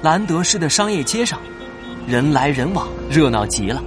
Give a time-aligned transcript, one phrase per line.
[0.00, 1.40] 兰德市的商业街上，
[2.06, 3.82] 人来人往，热闹极了。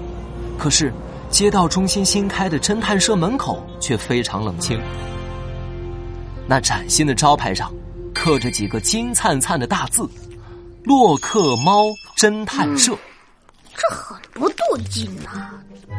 [0.60, 0.94] 可是，
[1.30, 4.78] 街道中心新开的侦探社门口却非常冷清。
[6.46, 7.72] 那崭新的招牌上，
[8.14, 10.06] 刻着几个金灿灿的大字
[10.84, 11.86] ：“洛克猫
[12.18, 12.94] 侦探社。”
[13.74, 15.50] 这很不对劲呐！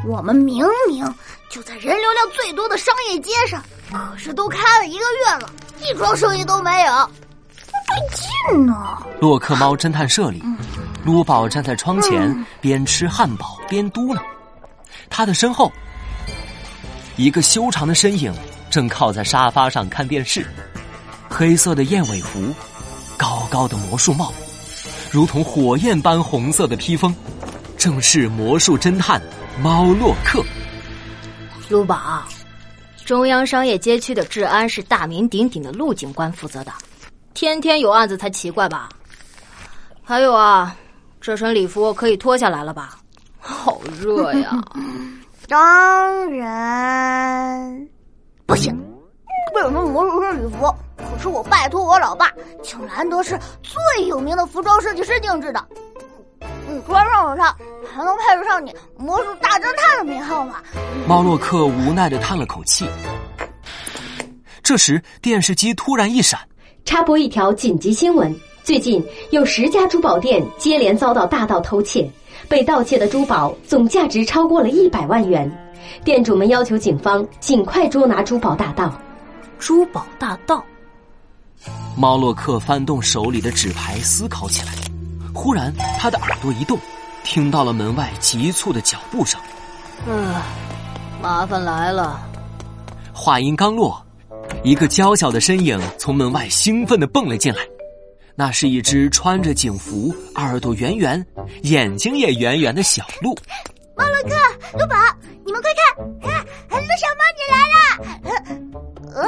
[0.07, 1.03] 我们明明
[1.49, 5.51] 就在人流量最多的商业街上，可是都开了一个月了，
[5.81, 7.11] 一桩生意都没有，
[7.93, 8.99] 不对劲呢。
[9.21, 10.43] 洛克猫侦探社里，
[11.05, 14.21] 卢宝站在窗前，边吃汉堡边嘟囔。
[15.11, 15.71] 他的身后，
[17.17, 18.33] 一个修长的身影
[18.71, 20.47] 正靠在沙发上看电视，
[21.29, 22.55] 黑色的燕尾服，
[23.17, 24.33] 高高的魔术帽，
[25.11, 27.15] 如同火焰般红色的披风，
[27.77, 29.21] 正是魔术侦探
[29.61, 30.43] 猫洛克。
[31.69, 32.23] 卢宝，
[33.05, 36.73] 中央商业街区的治安是大名鼎鼎的陆警官负责的，
[37.35, 38.89] 天天有案子才奇怪吧？
[40.05, 40.77] 还有啊，
[41.21, 42.99] 这身礼服可以脱下来了吧？
[43.39, 44.63] 好热呀！
[45.49, 47.89] 当然
[48.47, 48.73] 不行，
[49.55, 50.73] 为什么魔术师礼服？
[50.97, 52.31] 可是我拜托我老爸，
[52.63, 55.65] 请兰德市最有名的服装设计师定制的。
[56.69, 57.55] 你穿上了它，
[57.93, 60.63] 还能配得上你魔术大侦探的名号吗？
[61.07, 62.89] 猫洛克无奈的叹了口气。
[64.63, 66.39] 这时，电视机突然一闪，
[66.85, 72.11] 插播一条紧急新闻：最近有十家珠宝店接连遭到大盗偷窃。
[72.49, 75.51] 被盗窃的珠宝总价值超过了一百万元，
[76.05, 78.93] 店主们要求警方尽快捉拿珠宝大盗。
[79.59, 80.63] 珠宝大盗，
[81.97, 84.73] 猫洛克翻动手里的纸牌，思考起来。
[85.33, 86.77] 忽然，他的耳朵一动，
[87.23, 89.41] 听到了门外急促的脚步声。
[90.07, 90.35] 嗯，
[91.23, 92.21] 麻烦来了。
[93.15, 94.05] 话音刚落，
[94.65, 97.61] 一个娇小的身影从门外兴奋的蹦了进来。
[98.35, 101.25] 那是一只穿着警服、耳朵圆圆、
[101.63, 103.37] 眼睛也圆圆的小鹿。
[103.95, 104.31] 猫洛克、
[104.79, 104.97] 卢宝，
[105.45, 109.27] 你们快看，啊，陆小猫你来了！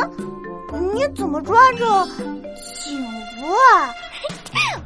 [0.72, 2.06] 呃，你怎么穿着
[2.80, 2.98] 警
[3.36, 3.92] 服啊？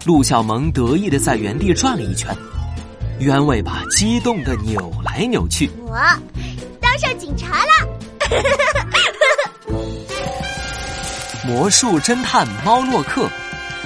[0.05, 2.37] 陆小萌得意的在原地转了一圈，
[3.21, 5.71] 圆尾巴激动的扭来扭去。
[5.87, 5.95] 我
[6.81, 7.71] 当上警察了！
[11.49, 13.27] 魔术侦探猫洛克。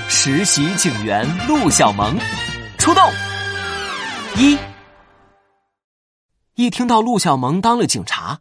[0.09, 2.19] 实习警员陆小萌，
[2.77, 3.01] 出动！
[4.35, 4.59] 一，
[6.57, 8.37] 一听到陆小萌当了警察，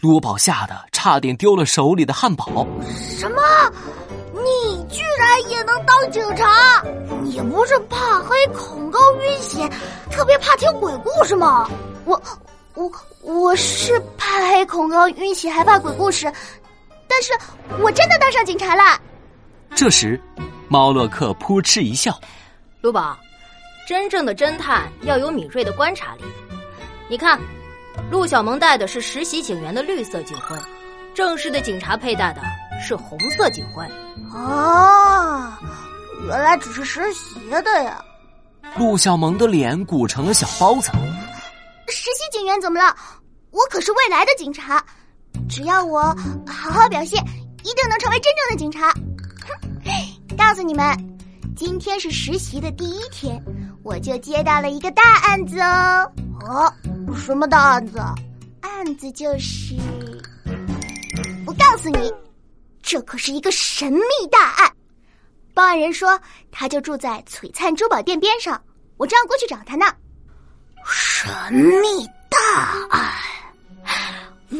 [0.00, 2.66] 卢宝吓得差点丢了手里的汉堡。
[2.90, 3.42] 什么？
[4.32, 6.82] 你居然也能当警察？
[7.22, 9.68] 你不是怕黑、恐高、晕血，
[10.10, 11.68] 特别怕听鬼故事吗？
[12.06, 12.18] 我，
[12.72, 16.32] 我，我是怕黑、恐高、晕血，还怕鬼故事，
[17.14, 17.32] 但是
[17.80, 19.00] 我真的当上警察了。
[19.76, 20.20] 这时。
[20.66, 22.18] 猫洛克扑哧一笑
[22.80, 23.16] ：“卢宝，
[23.86, 26.24] 真正的侦探要有敏锐的观察力。
[27.08, 27.38] 你看，
[28.10, 30.56] 陆小萌戴的是实习警员的绿色警徽，
[31.14, 32.42] 正式的警察佩戴的
[32.80, 33.86] 是红色警徽。
[34.32, 35.52] 哦，
[36.26, 38.02] 原来只是实习的呀！”
[38.76, 40.90] 陆小萌的脸鼓成了小包子。
[41.86, 42.96] 实习警员怎么了？
[43.50, 44.84] 我可是未来的警察，
[45.48, 46.02] 只要我
[46.46, 47.22] 好好表现，
[47.62, 48.92] 一定能成为真正的警察。
[50.36, 50.84] 告诉你们，
[51.56, 53.40] 今天是实习的第一天，
[53.82, 56.12] 我就接到了一个大案子哦。
[56.46, 56.72] 哦，
[57.16, 57.98] 什么大案子？
[58.60, 59.74] 案子就是……
[61.46, 62.12] 我告诉你，
[62.82, 64.00] 这可是一个神秘
[64.30, 64.70] 大案。
[65.52, 66.18] 报案人说，
[66.50, 68.60] 他就住在璀璨珠宝店边上，
[68.96, 69.86] 我正要过去找他呢。
[70.86, 72.38] 神秘大
[72.90, 73.12] 案，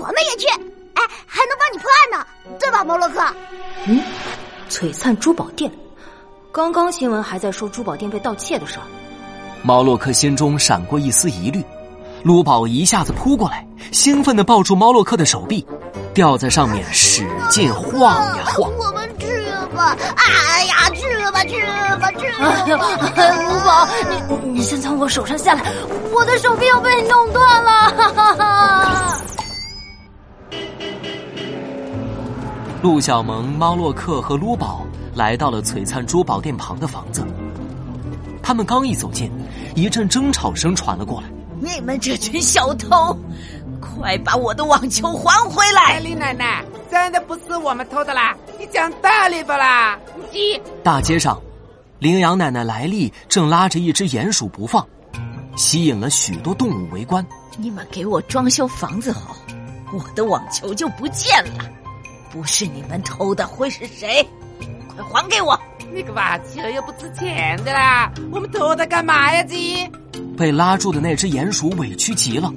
[0.06, 0.46] 我们也去，
[0.92, 2.26] 哎，还能帮你破案呢，
[2.60, 3.24] 对吧，摩洛克？
[3.86, 4.02] 嗯。
[4.68, 5.70] 璀璨珠宝店，
[6.52, 8.82] 刚刚新闻还在说珠宝店被盗窃的事儿。
[9.62, 11.64] 毛洛克心中闪过一丝疑虑，
[12.22, 15.66] 卢宝一下子扑过来，兴奋的抱住猫洛克的手臂，
[16.12, 18.70] 吊在上面使劲晃呀晃。
[18.76, 19.26] 我们去
[19.74, 19.96] 吧！
[20.16, 21.62] 哎呀，去吧，去
[21.98, 22.48] 吧，去吧！
[22.50, 23.88] 哎呀，卢宝，
[24.42, 25.62] 你你先从我手上下来，
[26.12, 27.70] 我的手臂要被你弄断了！
[27.96, 29.20] 哈哈哈。
[32.84, 34.84] 陆小萌、猫洛克和撸宝
[35.14, 37.26] 来到了璀璨珠宝店旁的房子。
[38.42, 39.32] 他们刚一走进，
[39.74, 41.28] 一阵争吵声传了过来
[41.58, 43.16] ：“你们这群小偷，
[43.80, 49.98] 快把我的网球还回来！”李奶奶，真的不是我们偷的啦，你讲道理不啦？
[50.30, 51.40] 你大街上，
[52.00, 54.86] 羚羊奶奶莱利正拉着一只鼹鼠不放，
[55.56, 57.26] 吸引了许多动物围观。
[57.56, 59.34] 你们给我装修房子后，
[59.90, 61.64] 我的网球就不见了。
[62.34, 64.28] 不是你们偷的会是谁？
[64.96, 65.56] 快还给我！
[65.92, 69.40] 那个瓦球又不值钱的啦，我们偷它干嘛呀？
[69.44, 69.88] 鸡？
[70.36, 72.52] 被拉住的那只鼹鼠委屈极了，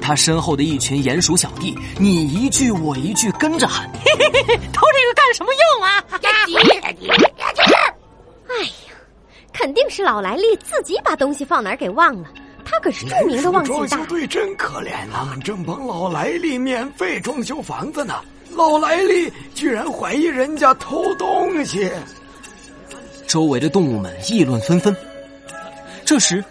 [0.00, 7.62] 他身后的一群鼹鼠小弟，你一句我一句跟着喊：“嘿嘿嘿，偷这个干什么用啊？”呀鸡呀鸡呀鸡！
[8.48, 8.96] 哎呀，
[9.52, 12.30] 肯定是老莱利自己把东西放哪儿给忘了。
[12.64, 13.88] 他可是著名的忘记大。
[13.88, 18.14] 装修队真可怜，他们正帮老莱利免费装修房子呢。
[18.56, 21.90] 老莱利居然怀疑人家偷东西，
[23.26, 24.96] 周围的动物们议论纷纷。
[26.06, 26.42] 这时，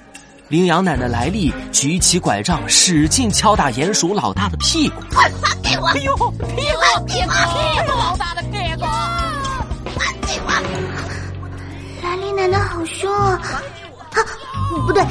[0.48, 5.02] 羚羊奶奶莱利举起拐杖，使劲敲打鼹鼠老大的屁股。
[5.12, 5.88] 快还给我！
[5.88, 7.98] 哎呦，屁股屁股屁股！
[7.98, 8.86] 老大的屁股！
[9.98, 10.52] 还给我！
[12.04, 13.42] 莱利奶奶好凶啊！
[14.12, 14.22] 啊，
[14.86, 15.04] 不对，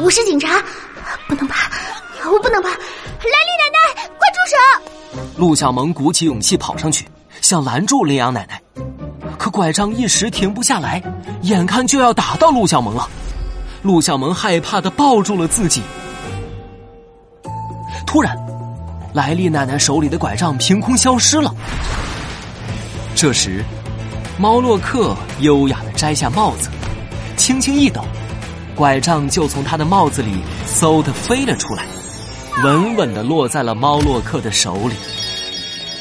[0.00, 0.62] 我是警察，
[1.26, 1.68] 不能怕，
[2.30, 2.70] 我不能爬！
[5.36, 7.04] 陆小萌鼓起勇气跑上去，
[7.42, 8.60] 想拦住羚羊奶奶，
[9.36, 11.02] 可拐杖一时停不下来，
[11.42, 13.06] 眼看就要打到陆小萌了。
[13.82, 15.82] 陆小萌害怕的抱住了自己。
[18.06, 18.34] 突然，
[19.12, 21.54] 莱利奶奶手里的拐杖凭空消失了。
[23.14, 23.62] 这时，
[24.38, 26.70] 猫洛克优雅的摘下帽子，
[27.36, 28.02] 轻轻一抖，
[28.74, 31.84] 拐杖就从他的帽子里嗖的飞了出来，
[32.64, 34.94] 稳稳的落在了猫洛克的手里。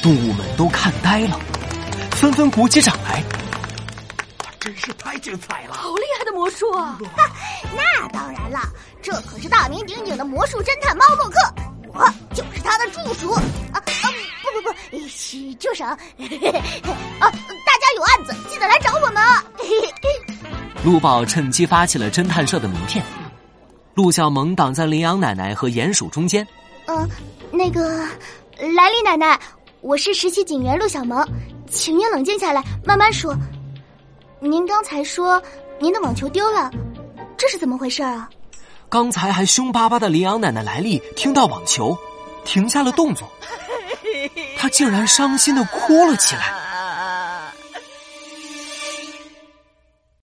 [0.06, 1.40] 动物们都看呆了，
[2.12, 3.24] 纷纷鼓起掌来。
[4.60, 5.74] 真是太精彩了！
[5.74, 7.00] 好厉害的魔术啊！
[7.76, 8.60] 那当然了，
[9.02, 11.40] 这可是大名鼎鼎的魔术侦探猫洛克，
[11.88, 12.06] 我
[12.36, 13.32] 就是他的助手。
[13.34, 13.42] 啊
[13.74, 15.84] 啊，不不不，是助手。
[15.90, 19.44] 啊，大家有案子记得来找我们啊！
[20.86, 23.04] 陆宝趁机发起了侦探社的名片。
[23.96, 26.48] 陆小萌挡在羚羊奶奶和鼹鼠中间。
[26.86, 27.10] 嗯，
[27.50, 28.06] 那个
[28.60, 29.40] 莱利奶奶，
[29.86, 31.24] 我是实习警员陆小萌，
[31.70, 33.38] 请您冷静下来，慢慢说。
[34.40, 35.40] 您刚才说
[35.78, 36.72] 您的网球丢了，
[37.38, 38.28] 这是怎么回事啊？
[38.90, 41.96] 刚才还凶巴巴的羚羊奶奶莱利听到网球，
[42.44, 43.30] 停下了动作，
[44.58, 46.65] 她竟然伤心的哭了起来。